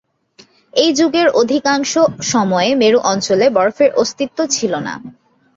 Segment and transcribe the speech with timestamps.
[0.73, 1.91] এই যুগের অধিকাংশ
[2.31, 4.93] সময়ে মেরু অঞ্চলে বরফের অস্তিত্ব ছিল না।